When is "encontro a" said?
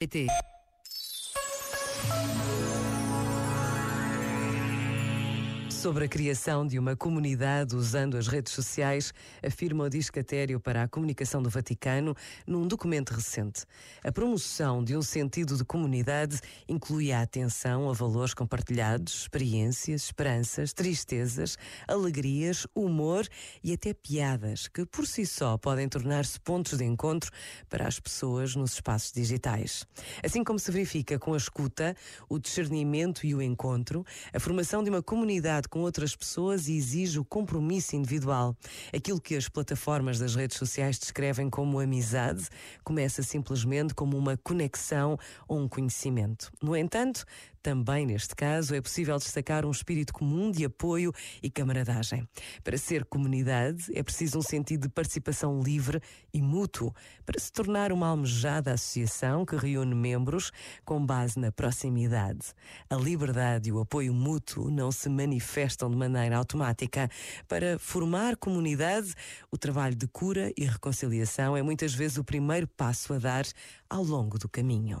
33.40-34.40